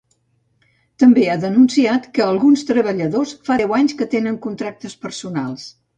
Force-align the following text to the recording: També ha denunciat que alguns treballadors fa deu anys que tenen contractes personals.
També 1.03 1.25
ha 1.27 1.35
denunciat 1.43 2.09
que 2.15 2.23
alguns 2.27 2.65
treballadors 2.71 3.35
fa 3.51 3.59
deu 3.63 3.77
anys 3.81 3.97
que 4.01 4.09
tenen 4.15 4.41
contractes 4.47 4.97
personals. 5.05 5.69